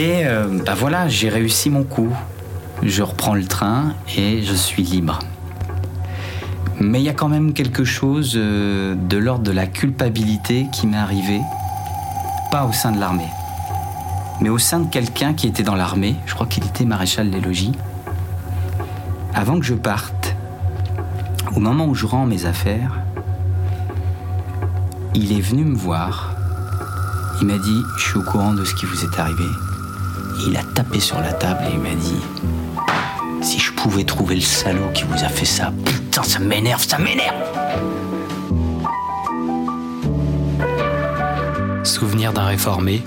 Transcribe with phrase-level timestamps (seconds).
[0.00, 2.08] Et euh, bah voilà, j'ai réussi mon coup.
[2.82, 5.18] Je reprends le train et je suis libre.
[6.80, 10.86] Mais il y a quand même quelque chose euh, de l'ordre de la culpabilité qui
[10.86, 11.42] m'est arrivé,
[12.50, 13.28] pas au sein de l'armée,
[14.40, 17.42] mais au sein de quelqu'un qui était dans l'armée, je crois qu'il était maréchal des
[17.42, 17.72] logis.
[19.34, 20.34] Avant que je parte,
[21.54, 23.00] au moment où je rends mes affaires,
[25.14, 26.34] il est venu me voir.
[27.42, 29.44] Il m'a dit, je suis au courant de ce qui vous est arrivé.
[30.46, 32.20] Il a tapé sur la table et il m'a dit,
[33.42, 36.98] si je pouvais trouver le salaud qui vous a fait ça, putain, ça m'énerve, ça
[36.98, 37.36] m'énerve.
[41.84, 43.02] Souvenir d'un réformé,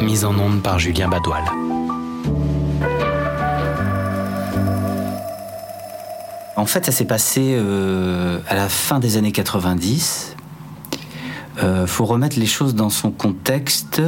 [0.00, 1.44] mise en onde par Julien Badoil.
[6.56, 10.34] En fait, ça s'est passé euh, à la fin des années 90.
[11.62, 14.02] Euh, faut remettre les choses dans son contexte.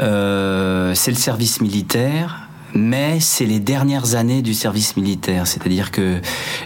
[0.00, 5.46] Euh, c'est le service militaire mais c'est les dernières années du service militaire.
[5.46, 6.20] C'est-à-dire que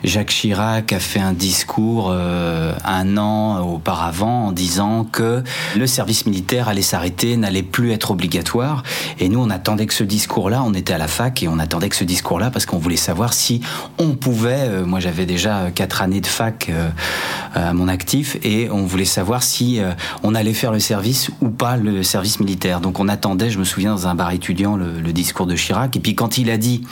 [0.05, 5.43] Jacques Chirac a fait un discours euh, un an auparavant en disant que
[5.77, 8.83] le service militaire allait s'arrêter, n'allait plus être obligatoire.
[9.19, 11.89] Et nous, on attendait que ce discours-là, on était à la fac et on attendait
[11.89, 13.61] que ce discours-là parce qu'on voulait savoir si
[13.99, 16.89] on pouvait, euh, moi j'avais déjà quatre années de fac euh,
[17.55, 19.79] à mon actif, et on voulait savoir si
[20.23, 22.81] on allait faire le service ou pas le service militaire.
[22.81, 25.92] Donc on attendait, je me souviens, dans un bar étudiant, le, le discours de Chirac
[25.97, 26.83] et puis quand il a dit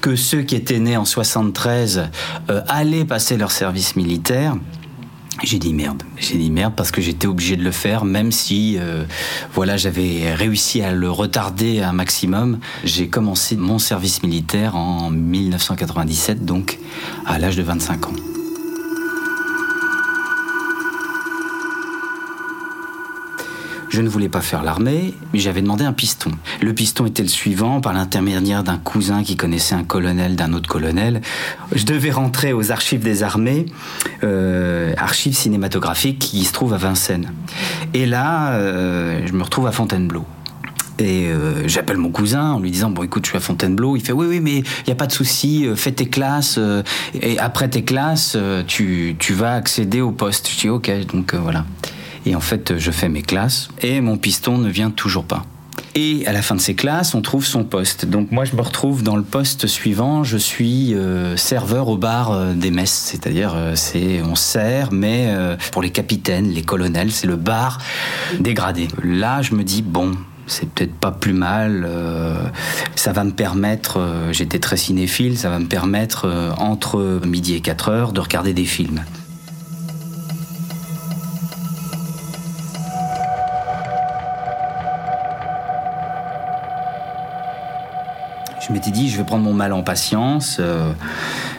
[0.00, 2.08] que ceux qui étaient nés en 73
[2.50, 4.56] euh, allaient passer leur service militaire,
[5.44, 8.76] j'ai dit merde, j'ai dit merde parce que j'étais obligé de le faire, même si
[8.78, 9.04] euh,
[9.54, 12.58] voilà j'avais réussi à le retarder un maximum.
[12.84, 16.78] J'ai commencé mon service militaire en 1997, donc
[17.24, 18.12] à l'âge de 25 ans.
[23.90, 26.30] Je ne voulais pas faire l'armée, mais j'avais demandé un piston.
[26.60, 30.68] Le piston était le suivant, par l'intermédiaire d'un cousin qui connaissait un colonel d'un autre
[30.68, 31.22] colonel.
[31.72, 33.66] Je devais rentrer aux archives des armées,
[34.24, 37.32] euh, archives cinématographiques qui se trouvent à Vincennes.
[37.94, 40.24] Et là, euh, je me retrouve à Fontainebleau.
[40.98, 43.96] Et euh, j'appelle mon cousin en lui disant bon écoute je suis à Fontainebleau.
[43.96, 46.58] Il fait oui oui mais il y a pas de souci, fais tes classes
[47.14, 50.50] et après tes classes tu, tu vas accéder au poste.
[50.50, 51.64] Je dis ok donc voilà.
[52.26, 55.44] Et en fait, je fais mes classes et mon piston ne vient toujours pas.
[55.94, 58.06] Et à la fin de ces classes, on trouve son poste.
[58.06, 60.22] Donc moi, je me retrouve dans le poste suivant.
[60.22, 65.34] Je suis euh, serveur au bar euh, des messes, c'est-à-dire euh, c'est on sert, mais
[65.72, 67.78] pour les capitaines, les colonels, c'est le bar
[68.38, 68.88] dégradé.
[69.02, 70.12] Là, je me dis bon.
[70.46, 71.86] C'est peut-être pas plus mal.
[72.94, 74.00] ça va me permettre,
[74.32, 78.64] j'étais très cinéphile, ça va me permettre entre midi et 4 heures de regarder des
[78.64, 79.02] films.
[88.68, 90.92] Je m'étais dit, je vais prendre mon mal en patience, euh,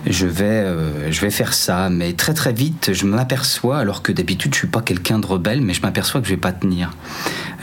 [0.06, 1.90] je, vais, euh, je vais faire ça.
[1.90, 5.62] Mais très très vite, je m'aperçois, alors que d'habitude je suis pas quelqu'un de rebelle,
[5.62, 6.92] mais je m'aperçois que je vais pas tenir.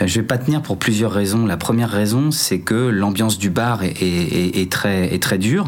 [0.01, 1.45] Euh, je vais pas tenir pour plusieurs raisons.
[1.45, 5.65] La première raison, c'est que l'ambiance du bar est, très, est très dure,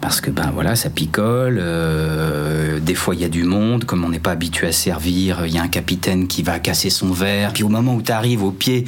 [0.00, 1.62] parce que ben voilà, ça picole.
[2.82, 5.52] des fois, il y a du monde, comme on n'est pas habitué à servir, il
[5.52, 7.52] y a un capitaine qui va casser son verre.
[7.52, 8.84] Puis au moment où tu arrives au pied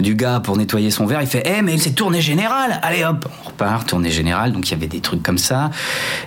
[0.00, 3.28] du gars pour nettoyer son verre, il fait Eh, mais c'est tournée générale Allez hop
[3.44, 5.70] On repart tournée générale, donc il y avait des trucs comme ça.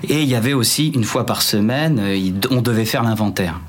[0.07, 3.59] Et il y avait aussi, une fois par semaine, euh, on devait faire l'inventaire.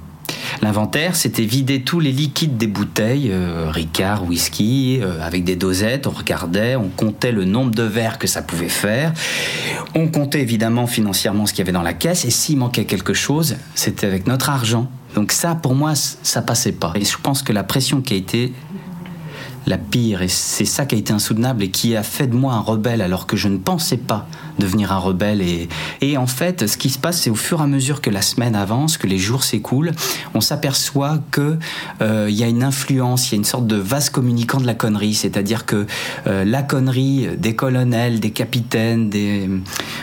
[0.60, 6.06] L'inventaire, c'était vider tous les liquides des bouteilles, euh, Ricard, whisky, euh, avec des dosettes.
[6.06, 9.14] On regardait, on comptait le nombre de verres que ça pouvait faire.
[9.94, 12.26] On comptait évidemment financièrement ce qu'il y avait dans la caisse.
[12.26, 14.90] Et s'il manquait quelque chose, c'était avec notre argent.
[15.14, 16.92] Donc ça, pour moi, ça passait pas.
[16.94, 18.52] Et je pense que la pression qui a été
[19.66, 20.22] la pire.
[20.22, 23.02] Et c'est ça qui a été insoutenable et qui a fait de moi un rebelle
[23.02, 24.26] alors que je ne pensais pas
[24.58, 25.42] devenir un rebelle.
[26.00, 28.22] Et, en fait, ce qui se passe, c'est au fur et à mesure que la
[28.22, 29.92] semaine avance, que les jours s'écoulent,
[30.34, 31.58] on s'aperçoit que
[32.02, 34.66] euh, il y a une influence, il y a une sorte de vase communicant de
[34.66, 35.14] la connerie.
[35.14, 35.86] C'est-à-dire que
[36.26, 39.48] euh, la connerie des colonels, des capitaines, des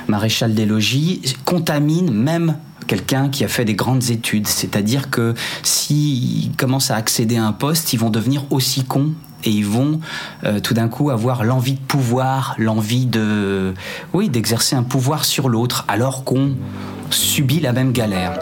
[0.07, 2.57] maréchals des logis contamine même
[2.87, 4.47] quelqu'un qui a fait des grandes études.
[4.47, 9.13] C'est-à-dire que s'ils commencent à accéder à un poste, ils vont devenir aussi cons
[9.47, 10.01] et ils vont
[10.43, 13.07] euh, tout d'un coup avoir l'envie de pouvoir, l'envie
[14.29, 16.55] d'exercer un pouvoir sur l'autre, alors qu'on
[17.09, 18.33] subit la même galère.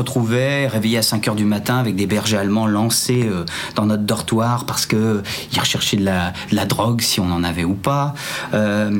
[0.00, 3.44] Retrouvait réveillé à 5 heures du matin avec des bergers allemands lancés euh,
[3.74, 5.22] dans notre dortoir parce qu'ils
[5.58, 8.14] recherchaient de la, drogue, si on en avait ou pas.
[8.54, 8.98] Euh,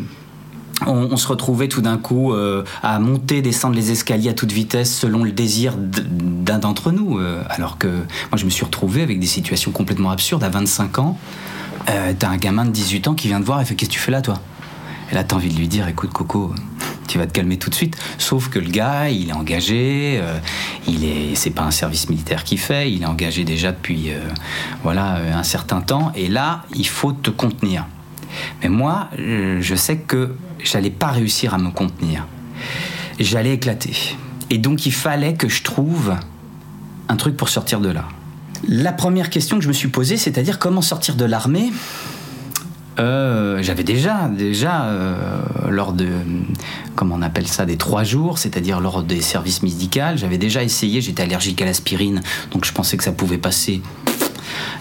[0.86, 4.94] on, se retrouvait tout d'un coup euh, à monter, descendre les escaliers à toute vitesse
[4.94, 7.20] selon le désir d'un d'entre nous.
[7.50, 10.42] Alors que moi, je me suis retrouvé avec des situations complètement absurdes.
[10.42, 11.18] À 25 ans,
[11.84, 14.00] t'as un gamin de 18 ans qui vient te voir et fait Qu'est-ce que tu
[14.00, 14.40] fais là, toi?
[15.12, 16.54] Et là, t'as envie de lui dire Écoute, Coco,
[17.10, 17.96] tu vas te calmer tout de suite.
[18.18, 20.20] Sauf que le gars, il est engagé,
[20.86, 24.10] il est, c'est pas un service militaire qu'il fait, il est engagé déjà depuis
[24.82, 26.12] voilà un certain temps.
[26.14, 27.86] Et là, il faut te contenir.
[28.62, 32.26] Mais moi, je sais que j'allais pas réussir à me contenir.
[33.18, 34.16] J'allais éclater.
[34.50, 36.14] Et donc il fallait que je trouve
[37.08, 38.04] un truc pour sortir de là.
[38.68, 41.72] La première question que je me suis posée, c'est-à-dire comment sortir de l'armée
[43.00, 45.14] euh, j'avais déjà, déjà euh,
[45.70, 46.06] lors de,
[46.94, 51.00] comment on appelle ça, des trois jours, c'est-à-dire lors des services médicaux, j'avais déjà essayé,
[51.00, 52.20] j'étais allergique à l'aspirine,
[52.52, 53.82] donc je pensais que ça pouvait passer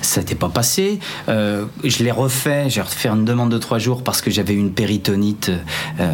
[0.01, 0.99] ça n'était pas passé.
[1.27, 4.71] Euh, je l'ai refait, j'ai refait une demande de trois jours parce que j'avais une
[4.71, 5.51] péritonite.
[5.99, 6.13] Euh,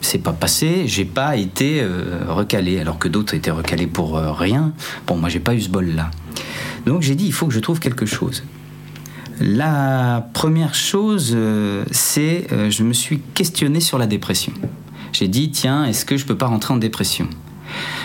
[0.00, 1.84] c'est pas passé, j'ai pas été
[2.28, 4.72] recalé, alors que d'autres étaient recalés pour rien.
[5.06, 6.10] Bon, moi j'ai pas eu ce bol-là.
[6.86, 8.42] Donc j'ai dit, il faut que je trouve quelque chose.
[9.40, 11.36] La première chose,
[11.90, 14.52] c'est, je me suis questionné sur la dépression.
[15.12, 17.28] J'ai dit, tiens, est-ce que je peux pas rentrer en dépression?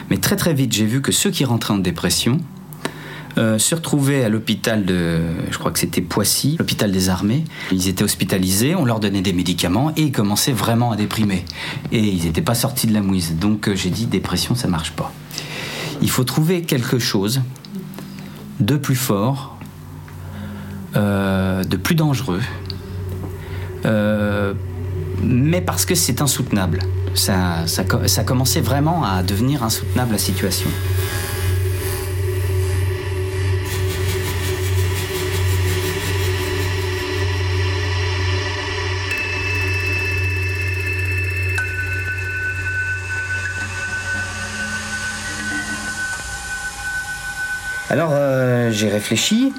[0.09, 2.38] Mais très très vite, j'ai vu que ceux qui rentraient en dépression,
[3.38, 7.44] euh, se retrouvaient à l'hôpital de, je crois que c'était Poissy, l'hôpital des armées.
[7.71, 11.44] Ils étaient hospitalisés, on leur donnait des médicaments et ils commençaient vraiment à déprimer.
[11.91, 13.35] Et ils n'étaient pas sortis de la mouise.
[13.35, 15.12] Donc euh, j'ai dit dépression, ça marche pas.
[16.03, 17.41] Il faut trouver quelque chose
[18.59, 19.52] de plus fort,
[20.95, 22.42] euh, de plus dangereux,
[25.22, 26.80] mais parce que c'est insoutenable.
[27.16, 30.69] Ça, ça, ça commençait vraiment à devenir insoutenable la situation.
[47.94, 49.54] Alors euh, j'ai réfléchi.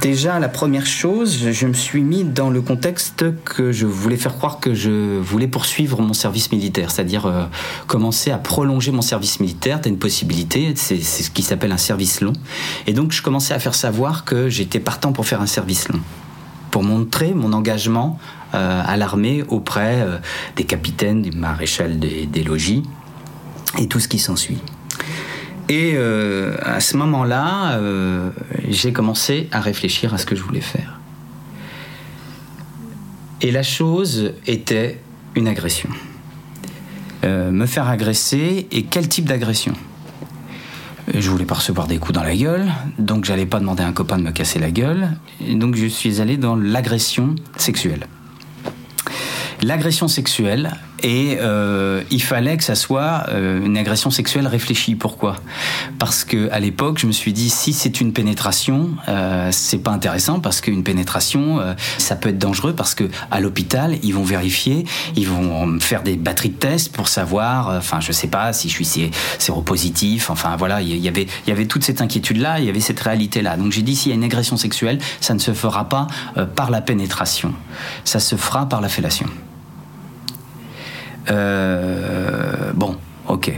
[0.00, 4.36] Déjà, la première chose, je me suis mis dans le contexte que je voulais faire
[4.36, 7.44] croire que je voulais poursuivre mon service militaire, c'est-à-dire euh,
[7.86, 9.80] commencer à prolonger mon service militaire.
[9.80, 12.34] Tu une possibilité, c'est ce qui s'appelle un service long.
[12.86, 16.00] Et donc, je commençais à faire savoir que j'étais partant pour faire un service long,
[16.70, 18.18] pour montrer mon engagement
[18.54, 20.06] euh, à l'armée auprès
[20.54, 22.84] des capitaines, du maréchal des logis
[23.78, 24.58] et tout ce qui s'ensuit.
[25.68, 28.30] Et euh, à ce moment-là, euh,
[28.68, 31.00] j'ai commencé à réfléchir à ce que je voulais faire.
[33.42, 35.00] Et la chose était
[35.34, 35.90] une agression.
[37.24, 39.72] Euh, me faire agresser et quel type d'agression?
[41.12, 42.66] Je voulais pas recevoir des coups dans la gueule,
[42.98, 45.10] donc j'allais pas demander à un copain de me casser la gueule,
[45.54, 48.06] donc je suis allé dans l'agression sexuelle.
[49.62, 50.72] L'agression sexuelle,
[51.02, 54.94] et euh, il fallait que ça soit euh, une agression sexuelle réfléchie.
[54.94, 55.36] Pourquoi?
[55.98, 59.90] Parce que à l'époque, je me suis dit si c'est une pénétration, euh, c'est pas
[59.90, 64.24] intéressant parce qu'une pénétration, euh, ça peut être dangereux parce que à l'hôpital, ils vont
[64.24, 64.84] vérifier,
[65.16, 67.68] ils vont faire des batteries de tests pour savoir.
[67.76, 70.30] Enfin, je sais pas si je suis séropositif.
[70.30, 72.80] Enfin, voilà, il y avait il y avait toute cette inquiétude là, il y avait
[72.80, 73.56] cette réalité là.
[73.56, 76.06] Donc j'ai dit s'il y a une agression sexuelle, ça ne se fera pas
[76.54, 77.52] par la pénétration,
[78.04, 79.26] ça se fera par la fellation.
[81.30, 82.96] Euh, bon,
[83.28, 83.56] ok.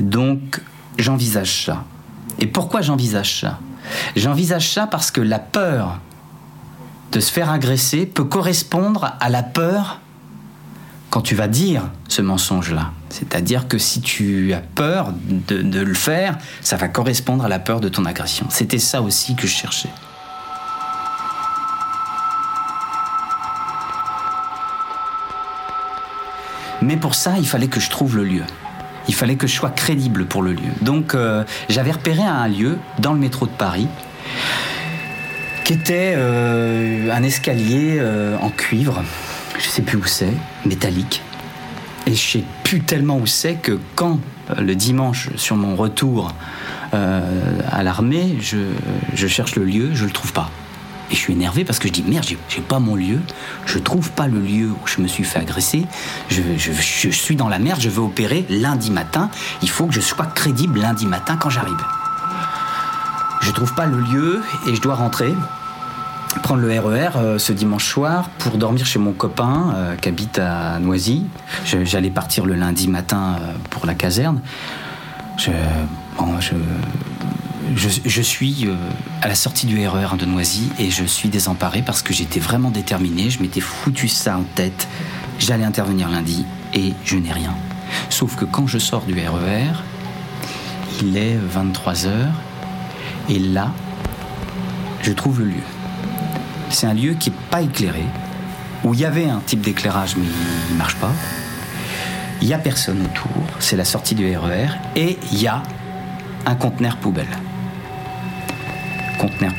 [0.00, 0.60] Donc,
[0.98, 1.84] j'envisage ça.
[2.38, 3.58] Et pourquoi j'envisage ça?
[4.16, 6.00] J'envisage ça parce que la peur
[7.12, 10.00] de se faire agresser peut correspondre à la peur
[11.10, 12.92] quand tu vas dire ce mensonge-là.
[13.08, 17.58] C'est-à-dire que si tu as peur de, de, le faire, ça va correspondre à la
[17.58, 18.46] peur de ton agression.
[18.50, 19.88] C'était ça aussi que je cherchais.
[26.88, 28.44] Mais pour ça, il fallait que je trouve le lieu.
[29.08, 30.70] Il fallait que je sois crédible pour le lieu.
[30.80, 33.88] Donc euh, j'avais repéré un lieu dans le métro de Paris
[35.64, 39.04] qui était euh, un escalier euh, en cuivre.
[39.58, 40.32] Je sais plus où c'est,
[40.64, 41.20] métallique.
[42.06, 44.18] Et je sais plus tellement où c'est que quand
[44.56, 46.32] le dimanche sur mon retour
[46.92, 50.50] à l'armée, je, cherche le lieu, je le trouve pas.
[51.10, 53.20] Et je suis énervé parce que je dis merde, j'ai pas mon lieu,
[53.66, 55.86] je trouve pas le lieu où je me suis fait agresser,
[56.28, 59.30] je, je, suis dans la merde, je veux opérer lundi matin,
[59.62, 61.82] il faut que je sois crédible lundi matin quand j'arrive.
[63.40, 65.32] Je trouve pas le lieu et je dois rentrer,
[66.42, 70.08] prendre le RER e euh, ce dimanche soir pour dormir chez mon copain euh, qui
[70.08, 71.26] habite à Noisy.
[71.64, 74.40] J'allais partir le lundi matin euh, pour la caserne.
[75.36, 75.50] Je,
[76.18, 76.34] bon,
[77.74, 78.74] je, suis euh,
[79.22, 82.70] à la sortie du RER de Noisy et je suis désemparé parce que j'étais vraiment
[82.70, 84.88] déterminé, je m'étais foutu ça en tête,
[85.38, 87.54] j'allais intervenir lundi et je n'ai rien.
[88.10, 89.72] Sauf que quand je sors du RER,
[91.00, 92.10] il est 23h
[93.28, 93.72] et là,
[95.02, 95.62] je trouve le lieu.
[96.70, 98.04] C'est un lieu qui n'est pas éclairé,
[98.84, 101.12] où il y avait un type d'éclairage mais il ne marche pas.
[102.40, 105.62] Il n'y a personne autour, c'est la sortie du RER et il y a
[106.46, 107.26] un conteneur poubelle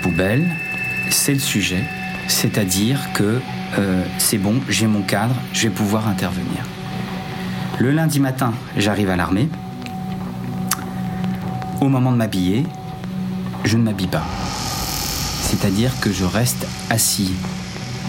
[0.01, 0.49] poubelle,
[1.09, 1.83] c'est le sujet,
[2.27, 3.41] c'est-à-dire que
[3.77, 6.63] euh, c'est bon, j'ai mon cadre, je vais pouvoir intervenir.
[7.79, 9.49] Le lundi matin, j'arrive à l'armée.
[11.81, 12.65] Au moment de m'habiller,
[13.63, 14.25] je ne m'habille pas.
[15.41, 17.31] C'est-à-dire que je reste assis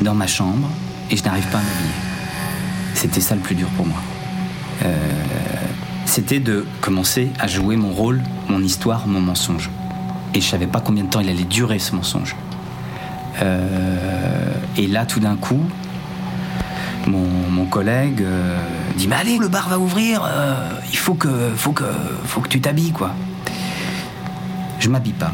[0.03, 0.69] dans ma chambre
[1.11, 1.95] et je n'arrive pas à m'habiller.
[2.95, 3.99] C'était ça le plus dur pour moi.
[4.85, 4.97] Euh,
[6.07, 9.71] c'était de commencer à jouer mon rôle, mon histoire, mon mensonge.
[10.35, 12.37] Et je savais pas combien de temps il allait durer ce mensonge.
[13.43, 15.63] Euh, et là, tout d'un coup,
[17.07, 18.57] mon, collègue euh,
[18.97, 21.85] dit Mais allez, le bar va ouvrir, euh, il faut que, faut, que,
[22.25, 23.15] faut que tu t'habilles, quoi.
[24.79, 25.33] Je m'habille pas.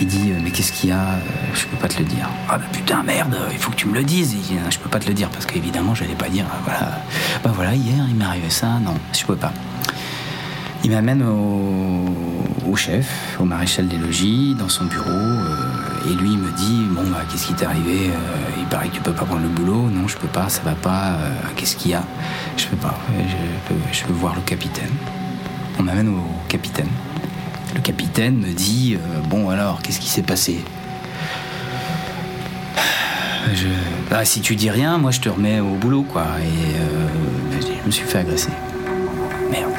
[0.00, 1.18] Il dit Mais qu'est-ce qu'il y a
[1.54, 2.28] Je peux pas te le dire.
[2.48, 4.36] Ah bah putain, merde, il faut que tu me le dises.
[4.70, 7.02] je peux pas te le dire parce qu'évidemment, j'allais pas dire Voilà,
[7.42, 8.78] bah voilà, hier, il m'est arrivé ça.
[8.80, 9.52] Non, je peux pas.
[10.84, 12.04] Il m'amène au,
[12.76, 17.22] chef, au maréchal des logis, dans son bureau, euh, et lui me dit Bon, bah,
[17.30, 19.88] qu'est-ce qui t'est arrivé euh, Il paraît que tu peux pas prendre le boulot.
[19.90, 21.12] Non, je peux pas, ça va pas.
[21.12, 22.02] Euh, qu'est-ce qu'il y a?
[22.56, 22.98] Je peux pas.
[23.92, 24.90] Je, veux voir le capitaine.
[25.78, 26.90] On m'amène au capitaine.
[27.74, 28.96] Le capitaine me dit
[29.28, 30.64] Bon, alors, qu'est-ce qui s'est passé?
[33.52, 33.66] Je...
[34.10, 36.26] Bah, si tu dis rien, moi je te remets au boulot, quoi.
[36.42, 38.50] Et je me suis fait agresser.
[39.50, 39.72] Merde.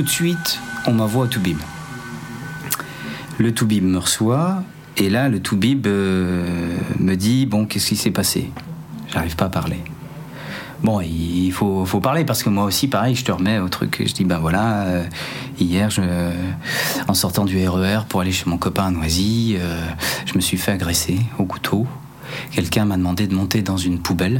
[0.00, 1.58] Tout de suite, on m'envoie au Toubib.
[3.36, 4.62] Le Toubib me reçoit,
[4.96, 8.50] et là, le Toubib euh, me dit Bon, qu'est-ce qui s'est passé?
[9.12, 9.76] J'arrive pas à parler.
[10.82, 14.02] Bon, il faut, parler parce que moi aussi, pareil, je te remets au truc.
[14.06, 15.04] Je dis Ben voilà, euh,
[15.58, 15.90] hier,
[17.06, 19.86] en sortant du RER e pour aller chez mon copain à Noisy, euh,
[20.24, 21.86] je me suis fait agresser au couteau.
[22.52, 24.38] Quelqu'un m'a demandé de monter dans une poubelle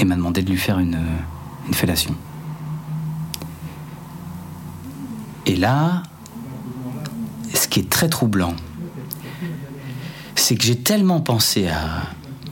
[0.00, 0.98] et m'a demandé de lui faire une
[1.70, 2.16] fellation.
[5.46, 6.02] Et là,
[7.54, 8.54] ce qui est très troublant,
[10.34, 11.68] c'est que j'ai tellement pensé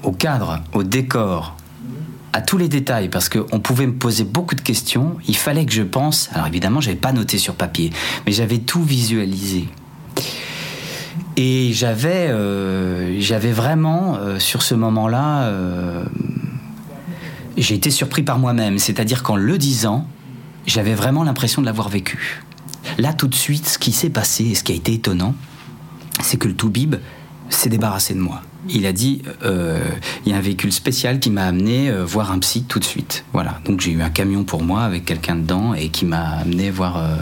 [0.02, 1.56] au cadre, au décor,
[2.32, 5.16] à tous les détails, parce qu'on pouvait me poser beaucoup de questions.
[5.26, 6.30] Il fallait que je pense.
[6.32, 7.90] Alors évidemment, je n'avais pas noté sur papier,
[8.26, 9.68] mais j'avais tout visualisé.
[11.37, 13.18] Et j'avais, euh,
[13.52, 16.04] vraiment, euh, sur ce moment-là, euh,
[17.56, 18.78] j'ai été surpris par moi-même.
[18.78, 20.06] C'est-à-dire qu'en le disant,
[20.66, 22.42] j'avais vraiment l'impression de l'avoir vécu.
[23.00, 25.35] Là, tout de suite, ce qui s'est passé et ce qui a été étonnant,
[26.23, 26.97] c'est que le Toubib
[27.49, 28.42] s'est débarrassé de moi.
[28.69, 29.80] Il a dit euh,
[30.26, 32.85] il y a un véhicule spécial qui m'a amené euh, voir un psy tout de
[32.85, 33.25] suite.
[33.33, 33.59] Voilà.
[33.64, 36.99] Donc j'ai eu un camion pour moi avec quelqu'un dedans et qui m'a amené voir
[36.99, 37.16] euh,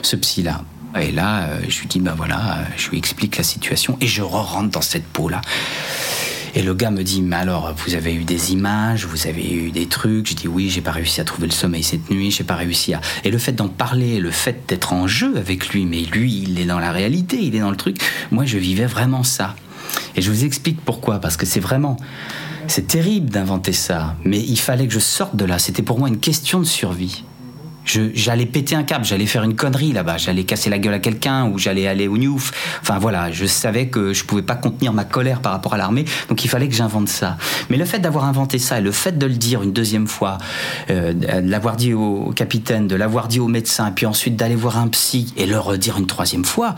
[0.00, 0.62] ce psy-là.
[0.98, 4.70] Et là, je lui dis bah voilà, je lui explique la situation et je re-rentre
[4.70, 5.42] dans cette peau-là.
[6.56, 9.72] Et le gars me dit, mais alors, vous avez eu des images, vous avez eu
[9.72, 10.28] des trucs?
[10.28, 12.94] Je dis, oui, j'ai pas réussi à trouver le sommeil cette nuit, j'ai pas réussi
[12.94, 13.00] à.
[13.24, 16.60] Et le fait d'en parler, le fait d'être en jeu avec lui, mais lui, il
[16.60, 17.96] est dans la réalité, il est dans le truc.
[18.30, 19.56] Moi, je vivais vraiment ça.
[20.14, 21.96] Et je vous explique pourquoi, parce que c'est vraiment.
[22.68, 25.58] C'est terrible d'inventer ça, mais il fallait que je sorte de là.
[25.58, 27.24] C'était pour moi une question de survie
[27.84, 31.48] j'allais péter un câble, j'allais faire une connerie là-bas, j'allais casser la gueule à quelqu'un
[31.48, 32.52] ou j'allais aller au Newf.
[32.82, 36.04] Enfin voilà, je savais que je pouvais pas contenir ma colère par rapport à l'armée,
[36.28, 37.36] donc il fallait que j'invente ça.
[37.70, 40.38] Mais le fait d'avoir inventé ça et le fait de le dire une deuxième fois,
[40.90, 44.78] euh, de l'avoir dit au capitaine, de l'avoir dit au médecin, puis ensuite d'aller voir
[44.78, 46.74] un psy et le redire une troisième fois,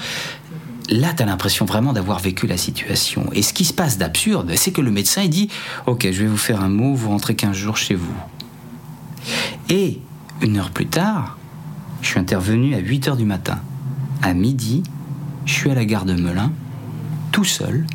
[0.90, 3.26] là, tu as l'impression vraiment d'avoir vécu la situation.
[3.32, 5.48] Et ce qui se passe d'absurde, c'est que le médecin, il dit
[5.86, 8.14] Ok, je vais vous faire un mot, vous rentrez 15 jours chez vous.
[9.68, 10.00] Et
[10.43, 11.37] une heure plus tard,
[12.02, 13.59] je suis intervenu à 8 heures du matin.
[14.23, 14.83] À midi,
[15.45, 16.52] je suis à la gare de Melun,
[17.33, 17.87] tout seul.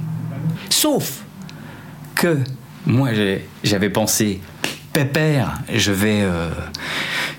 [0.70, 1.24] Sauf
[2.16, 2.40] que
[2.86, 3.10] moi,
[3.64, 4.42] j'avais pensé,
[4.94, 6.22] pépère, je vais.
[6.22, 6.50] Euh,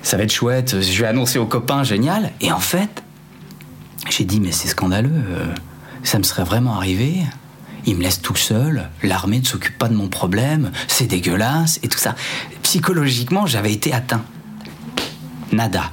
[0.03, 2.33] ça va être chouette, je vais annoncer aux copains, génial.
[2.41, 3.03] Et en fait,
[4.11, 5.47] j'ai dit, mais c'est scandaleux, euh,
[6.03, 7.23] ça me serait vraiment arrivé.
[7.85, 11.89] Il me laisse tout seul, l'armée ne s'occupe pas de mon problème, c'est dégueulasse et
[11.89, 12.15] tout ça.
[12.63, 14.23] Psychologiquement, j'avais été atteint
[15.53, 15.91] nada.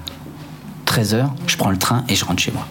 [0.86, 2.66] 13h, je prends le train et je rentre chez moi.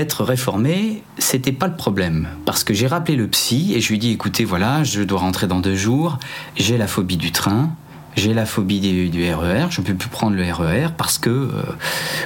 [0.00, 2.28] d'être réformé, c'était pas le problème.
[2.46, 5.20] Parce que j'ai rappelé le psy et je lui ai dit écoutez, voilà, je dois
[5.20, 6.18] rentrer dans deux jours,
[6.56, 7.70] j'ai la phobie du train,
[8.16, 11.62] j'ai la phobie du, RER, je ne peux plus prendre le RER parce que, euh,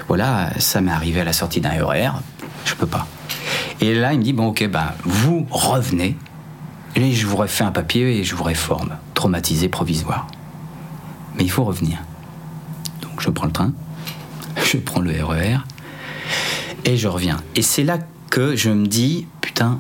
[0.09, 2.11] voilà, ça m'est arrivé à la sortie d'un RER,
[2.65, 3.07] je peux pas.
[3.81, 6.17] Et là, il me dit bon, ok, ben, vous revenez,
[6.97, 10.27] et je vous refais un papier et je vous réforme, traumatisé provisoire.
[11.37, 11.99] Mais il faut revenir.
[13.03, 13.73] Donc je prends le train,
[14.65, 15.59] je prends le RER,
[16.85, 17.39] et je reviens.
[17.57, 17.99] Et c'est là
[18.31, 19.79] que je me dis, putain,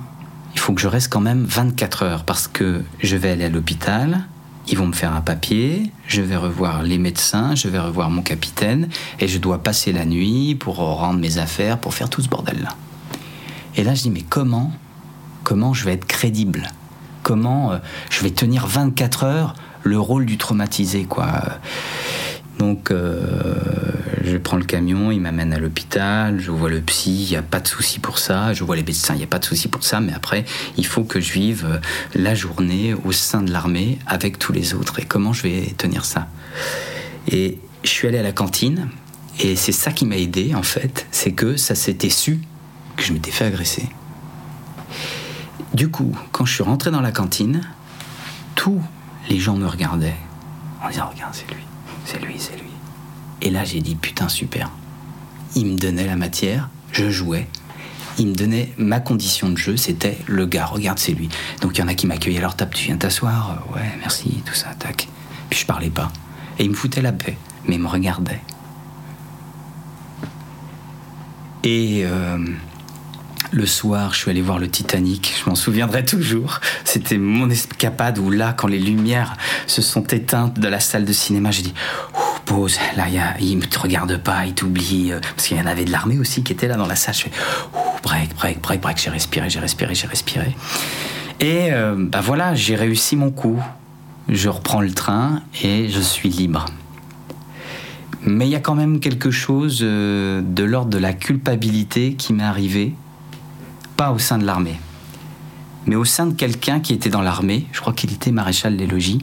[0.55, 3.49] il faut que je reste quand même 24 heures parce que je vais aller à
[3.49, 4.27] l'hôpital,
[4.69, 8.23] ils vont me faire un papier, je vais revoir les médecins, je vais revoir mon
[8.23, 8.89] capitaine,
[9.21, 12.75] et je dois passer la nuit pour rendre mes affaires, pour faire tout ce bordel-là.
[13.77, 14.73] Et là, je dis, mais comment,
[15.43, 16.71] comment je vais être crédible?
[17.23, 17.79] Comment euh,
[18.11, 21.43] je vais tenir 24 heures le rôle du traumatisé, quoi?
[22.59, 23.57] Donc, euh,
[24.25, 27.43] je prends le camion, il m'amène à l'hôpital, je vois le psy, il n'y a
[27.43, 29.69] pas de souci pour ça, je vois les médecins, il n'y a pas de souci
[29.69, 30.45] pour ça, mais après,
[30.77, 31.79] il faut que je vive euh,
[32.15, 34.99] la journée au sein de l'armée avec tous les autres.
[35.01, 36.29] Et comment je vais tenir ça?
[37.29, 38.89] Et je suis allé à la cantine,
[39.41, 42.41] et c'est ça qui m'a aidé, en fait, c'est que ça s'était su
[42.97, 43.89] que je m'étais fait agresser.
[45.73, 47.63] Du coup, quand je suis rentré dans la cantine,
[48.55, 48.81] tous
[49.29, 50.17] les gens me regardaient
[50.83, 51.65] en disant Regarde, c'est lui
[52.05, 52.71] c'est lui, c'est lui.
[53.43, 54.71] Et là, j'ai dit, putain, super.
[55.57, 57.47] Il me donnait la matière, je jouais.
[58.19, 61.29] Il me donnait ma condition de jeu, c'était le gars, regarde, c'est lui.
[61.61, 64.43] Donc il y en a qui m'accueillaient à leur table, tu viens t'asseoir, ouais, merci,
[64.47, 65.09] tout ça, tac.
[65.51, 66.13] Puis je parlais pas.
[66.59, 67.37] Et il me foutait la paix,
[67.67, 68.41] mais il me regardait.
[71.65, 72.39] Et euh,
[73.51, 76.61] le soir, je suis allé voir le Titanic, je m'en souviendrai toujours.
[76.85, 81.13] C'était mon escapade où là, quand les lumières se sont éteintes de la salle de
[81.13, 81.75] cinéma, j'ai dit
[82.45, 83.07] pause, là,
[83.41, 85.13] il ne te regarde pas, il t'oublie.
[85.13, 87.15] Euh, parce qu'il y en avait de l'armée aussi qui était là dans la salle.
[87.15, 87.31] Je fais
[88.03, 88.99] break, break, break, break.
[88.99, 90.55] J'ai respiré, j'ai respiré, j'ai respiré.
[91.41, 93.61] Et euh, bah voilà, j'ai réussi mon coup.
[94.29, 96.65] Je reprends le train et je suis libre.
[98.23, 102.33] Mais il y a quand même quelque chose euh, de l'ordre de la culpabilité qui
[102.33, 102.95] m'est arrivé
[103.99, 104.81] pas au sein de l'armée,
[105.87, 108.87] mais au sein de quelqu'un qui était dans l'armée, je crois qu'il était maréchal des
[108.87, 109.23] logis.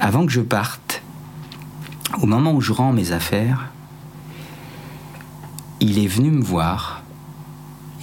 [0.00, 1.02] Avant que je parte,
[2.20, 3.68] au moment où je rends mes affaires,
[5.80, 7.02] il est venu me voir.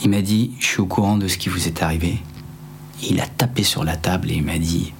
[0.04, 2.20] Il m'a dit Je suis au courant de ce qui vous est arrivé.
[3.04, 4.94] Il a tapé sur la table et il m'a dit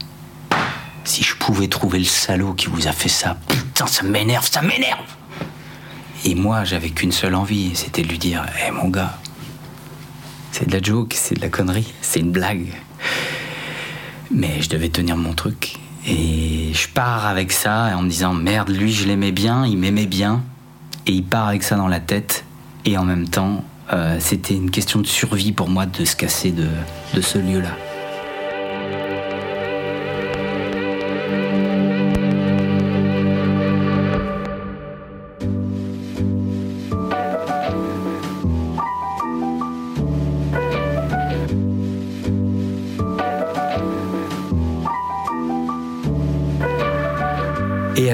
[1.04, 4.62] Si je pouvais trouver le salaud qui vous a fait ça, putain, ça m'énerve, ça
[4.62, 5.06] m'énerve
[6.26, 9.18] Et moi, j'avais qu'une seule envie c'était de lui dire Hé eh, mon gars,
[10.52, 12.74] c'est de la joke, c'est de la connerie, c'est une blague.
[14.32, 15.81] Mais je devais tenir mon truc.
[16.08, 20.08] Et je pars avec ça en me disant merde, lui je l'aimais bien, il m'aimait
[20.08, 20.44] bien.
[21.08, 22.46] Et il part avec ça dans la tête.
[22.86, 26.52] Et en même temps, euh, c'était une question de survie pour moi de se casser
[26.52, 26.68] de,
[27.14, 27.76] de ce lieu-là.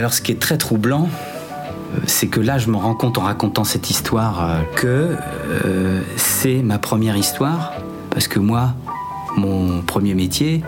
[0.07, 3.23] Alors ce qui est très troublant, euh, c'est que là je me rends compte en
[3.23, 5.17] racontant cette histoire euh, que
[5.65, 7.73] euh, c'est ma première histoire,
[8.09, 8.73] parce que moi,
[9.35, 10.63] mon premier métier,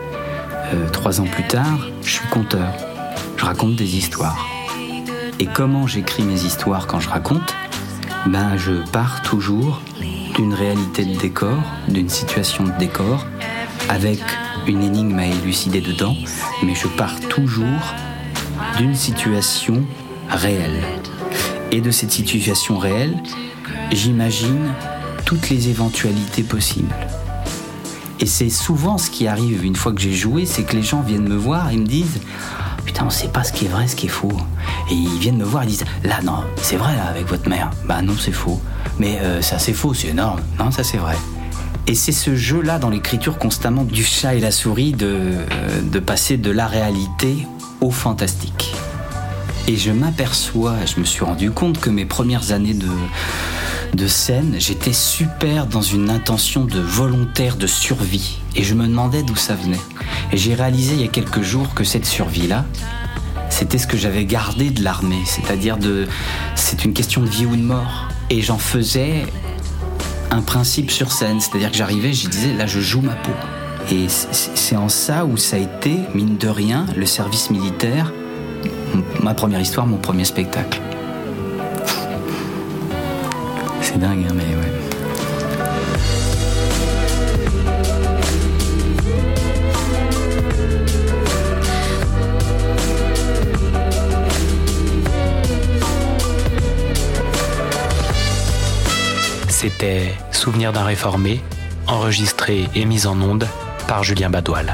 [0.92, 2.68] trois ans plus tard, je suis conteur.
[3.38, 4.46] Je raconte des histoires.
[5.40, 7.56] Et comment j'écris mes histoires quand je raconte?
[8.26, 9.82] Ben je pars toujours
[10.36, 13.26] d'une réalité de décor, d'une situation de décor,
[13.88, 14.20] avec
[14.68, 16.18] une énigme à élucider dedans,
[16.62, 17.96] mais je pars toujours
[18.78, 19.84] d'une situation
[20.30, 20.82] réelle.
[21.72, 23.16] Et de cette situation réelle,
[23.92, 24.74] j'imagine
[25.26, 26.96] toutes les éventualités possibles.
[28.20, 31.02] Et c'est souvent ce qui arrive une fois que j'ai joué, c'est que les gens
[31.02, 32.20] viennent me voir et me disent
[32.86, 34.36] Putain, on sait pas ce qui est vrai, ce qui est faux.
[34.90, 37.72] Et ils viennent me voir et disent Là, non, c'est vrai avec votre mère.
[37.86, 38.60] Bah non, c'est faux.
[38.98, 40.42] Mais euh, ça, c'est faux, c'est énorme.
[40.58, 41.16] Non, ça, c'est vrai.
[41.88, 46.00] Et c'est ce jeu-là dans l'écriture constamment du chat et la souris de, euh, de
[46.00, 47.48] passer de la réalité
[47.90, 48.74] fantastique.
[49.68, 52.90] Et je m'aperçois, je me suis rendu compte que mes premières années de,
[53.94, 58.40] de scène, j'étais super dans une intention de volontaire de survie.
[58.56, 59.80] Et je me demandais d'où ça venait.
[60.32, 62.66] Et j'ai réalisé il y a quelques jours que cette survie-là,
[63.50, 65.24] c'était ce que j'avais gardé de l'armée.
[65.26, 66.08] C'est-à-dire de.
[66.56, 68.08] C'est une question de vie ou de mort.
[68.30, 69.26] Et j'en faisais
[70.32, 71.40] un principe sur scène.
[71.40, 73.32] C'est-à-dire que j'arrivais, je disais, là, je joue ma peau.
[73.92, 78.14] Et c'est en ça où ça a été, mine de rien, le service militaire,
[79.24, 80.80] ma première histoire, mon premier spectacle.
[83.82, 84.74] C'est dingue, hein, mais ouais.
[99.50, 101.42] C'était Souvenir d'un réformé,
[101.88, 103.48] enregistré et mis en onde
[103.90, 104.72] par Julien Badoil.